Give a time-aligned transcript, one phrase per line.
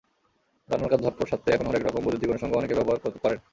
[0.69, 3.39] রান্নার কাজ ঝটপট সারতে এখন হরেক রকম বৈদ্যুতিক অনুষঙ্গ অনেকেই ব্যবহার করেন।